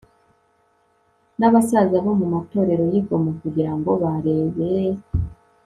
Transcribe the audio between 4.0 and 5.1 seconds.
barebere